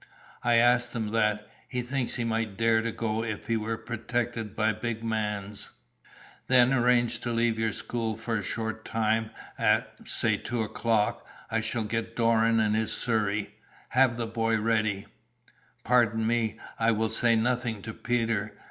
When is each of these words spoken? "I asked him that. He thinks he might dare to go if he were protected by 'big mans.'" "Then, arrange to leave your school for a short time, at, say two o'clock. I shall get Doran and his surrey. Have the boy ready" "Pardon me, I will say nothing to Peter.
"I 0.43 0.55
asked 0.55 0.95
him 0.95 1.11
that. 1.11 1.47
He 1.67 1.83
thinks 1.83 2.15
he 2.15 2.23
might 2.23 2.57
dare 2.57 2.81
to 2.81 2.91
go 2.91 3.23
if 3.23 3.45
he 3.45 3.55
were 3.55 3.77
protected 3.77 4.55
by 4.55 4.73
'big 4.73 5.03
mans.'" 5.03 5.73
"Then, 6.47 6.73
arrange 6.73 7.19
to 7.19 7.31
leave 7.31 7.59
your 7.59 7.71
school 7.71 8.15
for 8.15 8.37
a 8.37 8.41
short 8.43 8.83
time, 8.83 9.29
at, 9.59 9.93
say 10.05 10.37
two 10.37 10.63
o'clock. 10.63 11.27
I 11.51 11.61
shall 11.61 11.83
get 11.83 12.15
Doran 12.15 12.59
and 12.59 12.75
his 12.75 12.91
surrey. 12.97 13.53
Have 13.89 14.17
the 14.17 14.25
boy 14.25 14.57
ready" 14.59 15.05
"Pardon 15.83 16.25
me, 16.25 16.57
I 16.79 16.89
will 16.93 17.07
say 17.09 17.35
nothing 17.35 17.83
to 17.83 17.93
Peter. 17.93 18.57